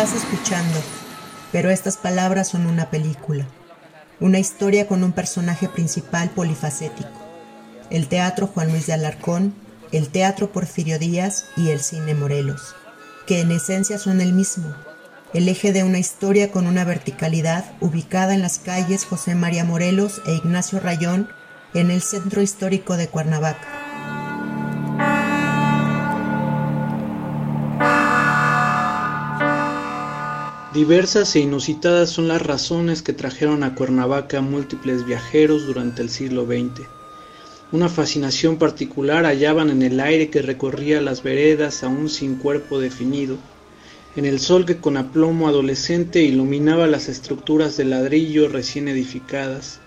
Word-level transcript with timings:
estás 0.00 0.22
escuchando, 0.22 0.78
pero 1.50 1.70
estas 1.70 1.96
palabras 1.96 2.46
son 2.46 2.66
una 2.66 2.88
película. 2.88 3.48
Una 4.20 4.38
historia 4.38 4.86
con 4.86 5.02
un 5.02 5.10
personaje 5.10 5.68
principal 5.68 6.30
polifacético. 6.30 7.10
El 7.90 8.06
Teatro 8.06 8.46
Juan 8.46 8.70
Luis 8.70 8.86
de 8.86 8.92
Alarcón, 8.92 9.54
el 9.90 10.08
Teatro 10.10 10.52
Porfirio 10.52 11.00
Díaz 11.00 11.46
y 11.56 11.70
el 11.70 11.80
Cine 11.80 12.14
Morelos, 12.14 12.76
que 13.26 13.40
en 13.40 13.50
esencia 13.50 13.98
son 13.98 14.20
el 14.20 14.32
mismo. 14.32 14.72
El 15.34 15.48
eje 15.48 15.72
de 15.72 15.82
una 15.82 15.98
historia 15.98 16.52
con 16.52 16.68
una 16.68 16.84
verticalidad 16.84 17.64
ubicada 17.80 18.34
en 18.34 18.42
las 18.42 18.60
calles 18.60 19.04
José 19.04 19.34
María 19.34 19.64
Morelos 19.64 20.22
e 20.26 20.34
Ignacio 20.34 20.78
Rayón 20.78 21.28
en 21.74 21.90
el 21.90 22.02
centro 22.02 22.40
histórico 22.40 22.96
de 22.96 23.08
Cuernavaca. 23.08 23.77
Diversas 30.78 31.34
e 31.34 31.40
inusitadas 31.40 32.08
son 32.08 32.28
las 32.28 32.40
razones 32.40 33.02
que 33.02 33.12
trajeron 33.12 33.64
a 33.64 33.74
Cuernavaca 33.74 34.40
múltiples 34.40 35.04
viajeros 35.04 35.66
durante 35.66 36.02
el 36.02 36.08
siglo 36.08 36.46
XX. 36.46 36.86
Una 37.72 37.88
fascinación 37.88 38.58
particular 38.58 39.24
hallaban 39.24 39.70
en 39.70 39.82
el 39.82 39.98
aire 39.98 40.30
que 40.30 40.40
recorría 40.40 41.00
las 41.00 41.24
veredas 41.24 41.82
aún 41.82 42.08
sin 42.08 42.36
cuerpo 42.36 42.78
definido, 42.78 43.38
en 44.14 44.24
el 44.24 44.38
sol 44.38 44.66
que 44.66 44.76
con 44.76 44.96
aplomo 44.96 45.48
adolescente 45.48 46.22
iluminaba 46.22 46.86
las 46.86 47.08
estructuras 47.08 47.76
de 47.76 47.84
ladrillo 47.84 48.46
recién 48.46 48.86
edificadas, 48.86 49.80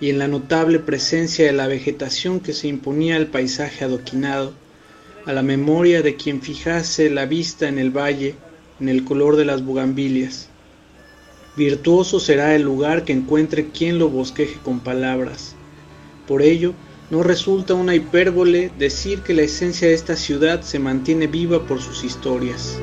y 0.00 0.08
en 0.08 0.18
la 0.18 0.28
notable 0.28 0.78
presencia 0.78 1.44
de 1.44 1.52
la 1.52 1.66
vegetación 1.66 2.40
que 2.40 2.54
se 2.54 2.68
imponía 2.68 3.16
al 3.16 3.26
paisaje 3.26 3.84
adoquinado, 3.84 4.54
a 5.26 5.34
la 5.34 5.42
memoria 5.42 6.00
de 6.00 6.16
quien 6.16 6.40
fijase 6.40 7.10
la 7.10 7.26
vista 7.26 7.68
en 7.68 7.78
el 7.78 7.90
valle, 7.90 8.34
en 8.82 8.88
el 8.88 9.04
color 9.04 9.36
de 9.36 9.44
las 9.44 9.64
bugambilias. 9.64 10.48
Virtuoso 11.56 12.18
será 12.18 12.56
el 12.56 12.62
lugar 12.62 13.04
que 13.04 13.12
encuentre 13.12 13.68
quien 13.68 14.00
lo 14.00 14.10
bosqueje 14.10 14.58
con 14.64 14.80
palabras. 14.80 15.54
Por 16.26 16.42
ello, 16.42 16.74
no 17.08 17.22
resulta 17.22 17.74
una 17.74 17.94
hipérbole 17.94 18.72
decir 18.78 19.20
que 19.20 19.34
la 19.34 19.42
esencia 19.42 19.86
de 19.86 19.94
esta 19.94 20.16
ciudad 20.16 20.62
se 20.62 20.80
mantiene 20.80 21.28
viva 21.28 21.64
por 21.64 21.80
sus 21.80 22.02
historias. 22.02 22.76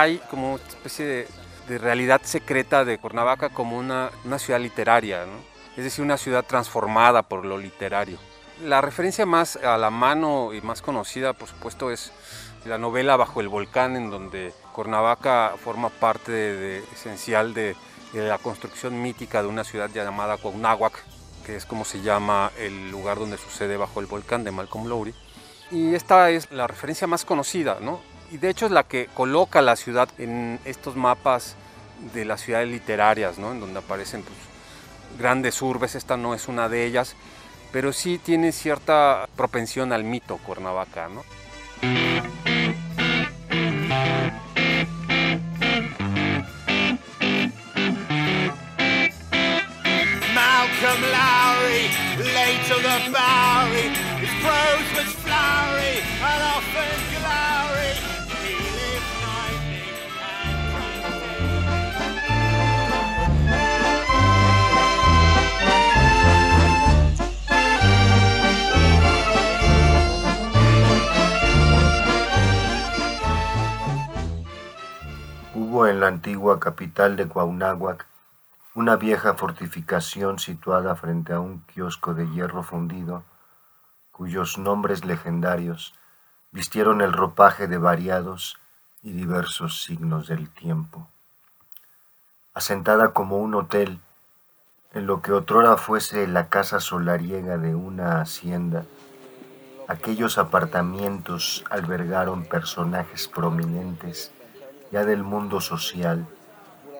Hay 0.00 0.18
como 0.30 0.54
una 0.54 0.62
especie 0.62 1.26
de, 1.68 1.78
realidad 1.78 2.20
secreta 2.22 2.84
de 2.84 2.98
Cuernavaca 2.98 3.48
como 3.48 3.78
una, 3.78 4.10
ciudad 4.38 4.60
literaria, 4.60 5.24
es 5.76 5.84
decir, 5.84 6.04
una 6.04 6.16
ciudad 6.16 6.44
transformada 6.44 7.22
por 7.22 7.44
lo 7.44 7.58
literario. 7.58 8.18
La 8.62 8.80
referencia 8.80 9.26
más 9.26 9.56
a 9.56 9.76
la 9.76 9.90
mano 9.90 10.54
y 10.54 10.60
más 10.60 10.80
conocida, 10.80 11.32
por 11.32 11.48
supuesto, 11.48 11.90
es 11.90 12.12
la 12.64 12.78
novela 12.78 13.16
Bajo 13.16 13.40
el 13.40 13.48
Volcán, 13.48 13.96
en 13.96 14.10
donde 14.10 14.52
Cuernavaca 14.72 15.54
forma 15.62 15.88
parte 15.88 16.78
esencial 16.94 17.54
de, 17.54 17.74
la 18.12 18.38
construcción 18.38 19.02
mítica 19.02 19.42
de 19.42 19.48
una 19.48 19.64
ciudad 19.64 19.90
llamada 19.90 20.36
Cuauhnáhuac, 20.36 20.92
que 21.44 21.56
es 21.56 21.66
como 21.66 21.84
se 21.84 22.00
llama 22.00 22.50
el 22.58 22.90
lugar 22.90 23.18
donde 23.18 23.38
sucede 23.38 23.76
Bajo 23.76 24.00
el 24.00 24.06
Volcán 24.06 24.44
de 24.44 24.52
Malcolm 24.52 24.86
Lowry. 24.88 25.14
Y 25.70 25.94
esta 25.94 26.30
es 26.30 26.50
la 26.52 26.66
referencia 26.66 27.06
más 27.06 27.24
conocida, 27.24 27.78
¿no? 27.80 28.00
Y 28.30 28.38
de 28.38 28.50
hecho 28.50 28.66
es 28.66 28.72
la 28.72 28.84
que 28.84 29.06
coloca 29.06 29.62
la 29.62 29.76
ciudad 29.76 30.08
en 30.18 30.58
estos 30.64 30.96
mapas 30.96 31.56
de 32.14 32.24
las 32.24 32.40
ciudades 32.40 32.68
literarias, 32.68 33.38
¿no? 33.38 33.52
en 33.52 33.60
donde 33.60 33.78
aparecen 33.78 34.22
pues, 34.22 34.36
grandes 35.18 35.60
urbes, 35.62 35.94
esta 35.94 36.16
no 36.16 36.34
es 36.34 36.48
una 36.48 36.68
de 36.68 36.84
ellas, 36.84 37.16
pero 37.72 37.92
sí 37.92 38.18
tiene 38.18 38.52
cierta 38.52 39.28
propensión 39.36 39.92
al 39.92 40.04
mito 40.04 40.38
Cuernavaca. 40.38 41.08
¿no? 41.08 41.24
En 75.56 76.00
la 76.00 76.08
antigua 76.08 76.60
capital 76.60 77.16
de 77.16 77.26
Cuauhnáhuac 77.26 78.06
una 78.74 78.96
vieja 78.96 79.32
fortificación 79.34 80.38
situada 80.38 80.94
frente 80.96 81.32
a 81.32 81.40
un 81.40 81.60
kiosco 81.60 82.12
de 82.12 82.28
hierro 82.28 82.62
fundido, 82.62 83.22
cuyos 84.12 84.58
nombres 84.58 85.06
legendarios 85.06 85.94
vistieron 86.52 87.00
el 87.00 87.14
ropaje 87.14 87.68
de 87.68 87.78
variados 87.78 88.58
y 89.02 89.12
diversos 89.12 89.82
signos 89.82 90.28
del 90.28 90.50
tiempo. 90.50 91.08
Asentada 92.52 93.14
como 93.14 93.38
un 93.38 93.54
hotel, 93.54 93.98
en 94.92 95.06
lo 95.06 95.22
que 95.22 95.32
otrora 95.32 95.78
fuese 95.78 96.26
la 96.26 96.50
casa 96.50 96.80
solariega 96.80 97.56
de 97.56 97.74
una 97.74 98.20
hacienda, 98.20 98.84
aquellos 99.88 100.36
apartamentos 100.36 101.64
albergaron 101.70 102.44
personajes 102.44 103.26
prominentes 103.26 104.32
ya 104.90 105.04
del 105.04 105.22
mundo 105.22 105.60
social, 105.60 106.26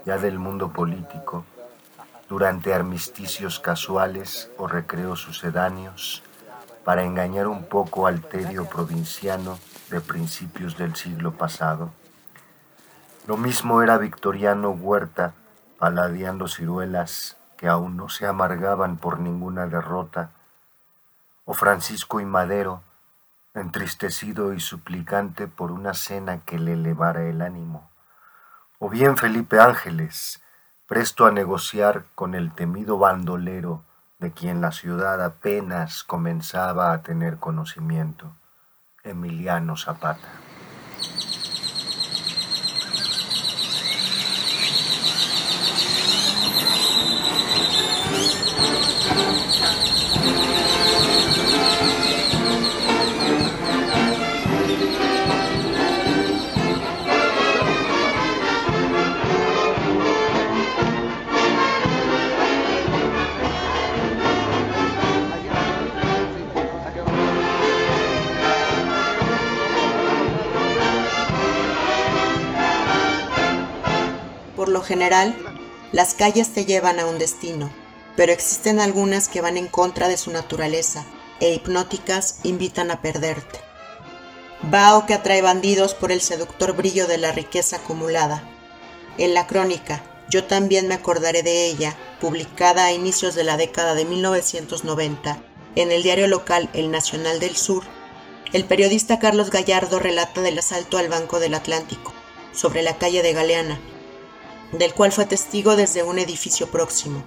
ya 0.04 0.18
del 0.18 0.38
mundo 0.38 0.70
político, 0.72 1.44
durante 2.28 2.74
armisticios 2.74 3.60
casuales 3.60 4.50
o 4.58 4.66
recreos 4.66 5.20
sucedáneos, 5.20 6.22
para 6.84 7.04
engañar 7.04 7.48
un 7.48 7.64
poco 7.64 8.06
al 8.06 8.20
tedio 8.20 8.66
provinciano 8.66 9.58
de 9.90 10.00
principios 10.00 10.76
del 10.76 10.94
siglo 10.94 11.32
pasado. 11.32 11.90
Lo 13.26 13.36
mismo 13.36 13.82
era 13.82 13.98
Victoriano 13.98 14.70
Huerta 14.70 15.34
paladeando 15.78 16.48
ciruelas 16.48 17.36
que 17.56 17.68
aún 17.68 17.96
no 17.96 18.08
se 18.08 18.26
amargaban 18.26 18.96
por 18.96 19.18
ninguna 19.18 19.66
derrota, 19.66 20.30
o 21.44 21.54
Francisco 21.54 22.20
y 22.20 22.24
Madero 22.24 22.82
entristecido 23.56 24.52
y 24.52 24.60
suplicante 24.60 25.48
por 25.48 25.72
una 25.72 25.94
cena 25.94 26.40
que 26.44 26.58
le 26.58 26.74
elevara 26.74 27.24
el 27.24 27.40
ánimo, 27.40 27.90
o 28.78 28.90
bien 28.90 29.16
Felipe 29.16 29.58
Ángeles, 29.58 30.42
presto 30.86 31.24
a 31.24 31.32
negociar 31.32 32.04
con 32.14 32.34
el 32.34 32.52
temido 32.54 32.98
bandolero 32.98 33.82
de 34.18 34.32
quien 34.32 34.60
la 34.60 34.72
ciudad 34.72 35.24
apenas 35.24 36.04
comenzaba 36.04 36.92
a 36.92 37.02
tener 37.02 37.38
conocimiento, 37.38 38.36
Emiliano 39.02 39.76
Zapata. 39.76 40.28
General, 74.82 75.36
las 75.92 76.14
calles 76.14 76.52
te 76.52 76.64
llevan 76.64 76.98
a 77.00 77.06
un 77.06 77.18
destino, 77.18 77.70
pero 78.16 78.32
existen 78.32 78.80
algunas 78.80 79.28
que 79.28 79.40
van 79.40 79.56
en 79.56 79.68
contra 79.68 80.08
de 80.08 80.16
su 80.16 80.30
naturaleza 80.30 81.04
e 81.40 81.52
hipnóticas 81.52 82.40
invitan 82.42 82.90
a 82.90 83.00
perderte. 83.02 83.60
Bao 84.62 85.06
que 85.06 85.14
atrae 85.14 85.42
bandidos 85.42 85.94
por 85.94 86.10
el 86.10 86.20
seductor 86.20 86.74
brillo 86.74 87.06
de 87.06 87.18
la 87.18 87.32
riqueza 87.32 87.76
acumulada. 87.76 88.42
En 89.18 89.34
la 89.34 89.46
crónica, 89.46 90.02
yo 90.28 90.44
también 90.44 90.88
me 90.88 90.94
acordaré 90.94 91.42
de 91.42 91.66
ella, 91.66 91.96
publicada 92.20 92.86
a 92.86 92.92
inicios 92.92 93.34
de 93.34 93.44
la 93.44 93.56
década 93.56 93.94
de 93.94 94.04
1990 94.04 95.38
en 95.76 95.92
el 95.92 96.02
diario 96.02 96.26
local 96.26 96.70
El 96.72 96.90
Nacional 96.90 97.38
del 97.38 97.54
Sur, 97.54 97.84
El 98.52 98.64
periodista 98.64 99.18
Carlos 99.18 99.50
Gallardo 99.50 99.98
relata 99.98 100.40
del 100.40 100.58
asalto 100.58 100.98
al 100.98 101.08
Banco 101.08 101.38
del 101.38 101.54
Atlántico, 101.54 102.12
sobre 102.52 102.82
la 102.82 102.96
calle 102.96 103.22
de 103.22 103.34
Galeana, 103.34 103.78
del 104.72 104.94
cual 104.94 105.12
fue 105.12 105.26
testigo 105.26 105.76
desde 105.76 106.02
un 106.02 106.18
edificio 106.18 106.68
próximo. 106.68 107.24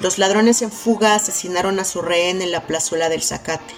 Los 0.00 0.18
ladrones 0.18 0.62
en 0.62 0.72
fuga 0.72 1.14
asesinaron 1.14 1.78
a 1.78 1.84
su 1.84 2.02
rehén 2.02 2.42
en 2.42 2.50
la 2.50 2.66
plazuela 2.66 3.08
del 3.08 3.22
Zacate, 3.22 3.74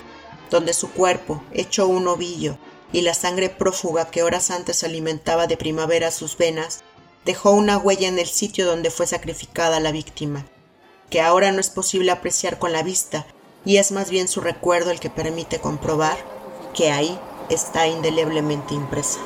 donde 0.51 0.73
su 0.73 0.91
cuerpo, 0.91 1.43
hecho 1.53 1.87
un 1.87 2.09
ovillo, 2.09 2.59
y 2.93 3.03
la 3.03 3.15
sangre 3.15 3.49
prófuga 3.49 4.11
que 4.11 4.23
horas 4.23 4.51
antes 4.51 4.85
alimentaba 4.85 5.47
de 5.47 5.57
primavera 5.57 6.11
sus 6.11 6.37
venas, 6.39 6.83
dejó 7.25 7.51
una 7.51 7.77
huella 7.77 8.09
en 8.09 8.19
el 8.19 8.27
sitio 8.27 8.65
donde 8.65 8.91
fue 8.91 9.07
sacrificada 9.07 9.81
la 9.81 9.93
víctima, 9.93 10.47
que 11.11 11.21
ahora 11.21 11.53
no 11.53 11.61
es 11.61 11.71
posible 11.71 12.13
apreciar 12.13 12.59
con 12.59 12.73
la 12.73 12.83
vista, 12.83 13.27
y 13.65 13.79
es 13.79 13.91
más 13.91 14.11
bien 14.11 14.29
su 14.29 14.41
recuerdo 14.41 14.93
el 14.93 15.01
que 15.01 15.11
permite 15.11 15.61
comprobar 15.61 16.17
que 16.73 16.93
ahí 16.93 17.19
está 17.51 17.89
indeleblemente 17.89 18.75
impresa. 18.75 19.19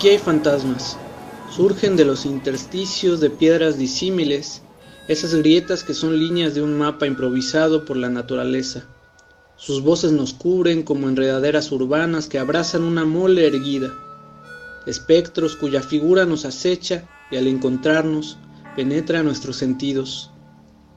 Aquí 0.00 0.08
hay 0.08 0.18
fantasmas. 0.18 0.96
Surgen 1.54 1.94
de 1.94 2.06
los 2.06 2.24
intersticios 2.24 3.20
de 3.20 3.28
piedras 3.28 3.76
disímiles, 3.76 4.62
esas 5.08 5.34
grietas 5.34 5.84
que 5.84 5.92
son 5.92 6.18
líneas 6.18 6.54
de 6.54 6.62
un 6.62 6.78
mapa 6.78 7.06
improvisado 7.06 7.84
por 7.84 7.98
la 7.98 8.08
naturaleza. 8.08 8.86
Sus 9.56 9.82
voces 9.82 10.12
nos 10.12 10.32
cubren 10.32 10.84
como 10.84 11.06
enredaderas 11.06 11.70
urbanas 11.70 12.28
que 12.28 12.38
abrazan 12.38 12.84
una 12.84 13.04
mole 13.04 13.46
erguida. 13.46 13.92
Espectros 14.86 15.54
cuya 15.54 15.82
figura 15.82 16.24
nos 16.24 16.46
acecha 16.46 17.06
y 17.30 17.36
al 17.36 17.46
encontrarnos 17.46 18.38
penetra 18.76 19.22
nuestros 19.22 19.56
sentidos. 19.56 20.30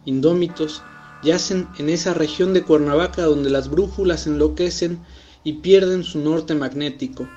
Indómitos 0.06 0.82
yacen 1.24 1.68
en 1.78 1.90
esa 1.90 2.14
región 2.14 2.54
de 2.54 2.64
Cuernavaca 2.64 3.24
donde 3.24 3.50
las 3.50 3.70
brújulas 3.70 4.28
enloquecen 4.28 5.02
y 5.44 5.56
pierden 5.56 6.06
su 6.06 6.20
norte 6.20 6.56
magnético 6.56 7.28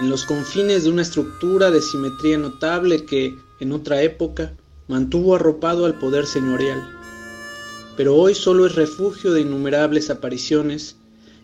en 0.00 0.08
los 0.08 0.24
confines 0.24 0.84
de 0.84 0.90
una 0.90 1.02
estructura 1.02 1.70
de 1.70 1.82
simetría 1.82 2.38
notable 2.38 3.04
que, 3.04 3.36
en 3.60 3.72
otra 3.72 4.00
época, 4.00 4.54
mantuvo 4.88 5.34
arropado 5.34 5.84
al 5.84 5.98
poder 5.98 6.26
señorial. 6.26 6.82
Pero 7.98 8.16
hoy 8.16 8.34
solo 8.34 8.64
es 8.64 8.76
refugio 8.76 9.32
de 9.32 9.42
innumerables 9.42 10.08
apariciones, 10.08 10.96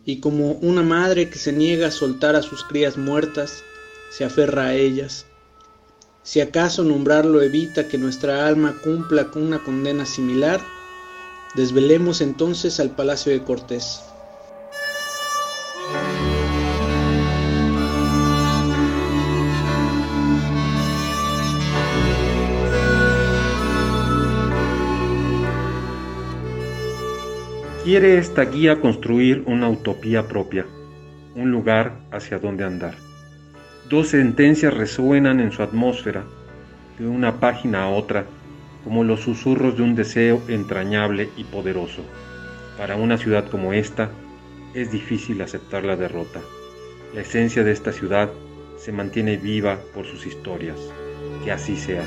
y 0.07 0.21
como 0.21 0.53
una 0.53 0.83
madre 0.83 1.29
que 1.29 1.39
se 1.39 1.53
niega 1.53 1.89
a 1.89 1.91
soltar 1.91 2.35
a 2.35 2.43
sus 2.43 2.65
crías 2.65 2.97
muertas, 2.97 3.63
se 4.11 4.25
aferra 4.25 4.67
a 4.67 4.75
ellas. 4.75 5.27
Si 6.23 6.41
acaso 6.41 6.83
nombrarlo 6.83 7.43
evita 7.43 7.89
que 7.89 7.99
nuestra 7.99 8.47
alma 8.47 8.75
cumpla 8.83 9.31
con 9.31 9.43
una 9.43 9.63
condena 9.63 10.07
similar, 10.07 10.61
desvelemos 11.57 12.23
entonces 12.23 12.81
al 12.81 12.97
Palacio 12.97 13.33
de 13.33 13.45
Cortés. 13.45 14.01
Quiere 27.87 28.19
esta 28.19 28.45
guía 28.45 28.81
construir 28.81 29.45
una 29.47 29.69
utopía 29.69 30.27
propia, 30.27 30.67
un 31.37 31.53
lugar 31.53 32.01
hacia 32.11 32.41
donde 32.41 32.65
andar. 32.65 32.97
Dos 33.89 34.09
sentencias 34.09 34.75
resuenan 34.75 35.39
en 35.39 35.53
su 35.53 35.63
atmósfera, 35.63 36.25
de 36.99 37.07
una 37.07 37.39
página 37.39 37.85
a 37.85 37.89
otra, 37.91 38.25
como 38.83 39.05
los 39.05 39.21
susurros 39.21 39.77
de 39.77 39.85
un 39.85 39.95
deseo 39.95 40.43
entrañable 40.49 41.29
y 41.37 41.45
poderoso. 41.45 42.03
Para 42.77 42.97
una 42.97 43.19
ciudad 43.19 43.49
como 43.49 43.73
esta, 43.73 44.11
es 44.75 44.91
difícil 44.91 45.41
aceptar 45.41 45.85
la 45.85 45.95
derrota. 45.95 46.41
La 47.15 47.21
esencia 47.21 47.63
de 47.63 47.71
esta 47.71 47.93
ciudad 47.93 48.31
se 48.79 48.91
mantiene 48.91 49.37
viva 49.37 49.79
por 49.95 50.07
sus 50.07 50.27
historias. 50.27 50.81
Que 51.45 51.53
así 51.53 51.77
sea. 51.77 52.03